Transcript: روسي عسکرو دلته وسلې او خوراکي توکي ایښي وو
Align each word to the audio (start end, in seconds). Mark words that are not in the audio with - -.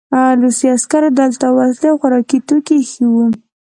روسي 0.43 0.67
عسکرو 0.75 1.09
دلته 1.21 1.45
وسلې 1.57 1.87
او 1.91 1.97
خوراکي 2.01 2.37
توکي 2.47 2.73
ایښي 2.79 3.05
وو 3.11 3.25